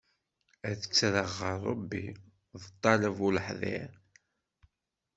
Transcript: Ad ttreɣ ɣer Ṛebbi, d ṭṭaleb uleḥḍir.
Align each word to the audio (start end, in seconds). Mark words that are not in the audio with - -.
Ad 0.69 0.77
ttreɣ 0.81 1.29
ɣer 1.41 1.57
Ṛebbi, 1.69 2.05
d 2.59 2.63
ṭṭaleb 2.73 3.17
uleḥḍir. 3.27 3.91